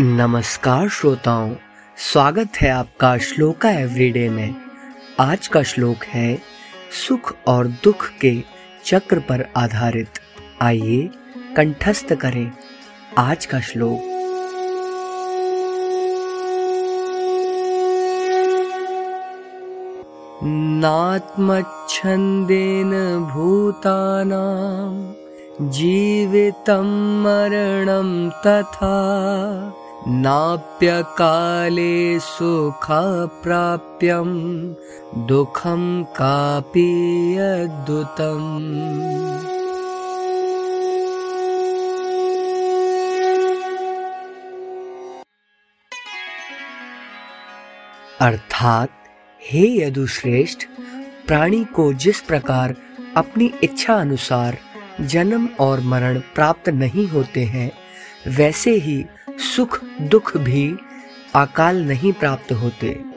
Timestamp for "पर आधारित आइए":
9.18-11.10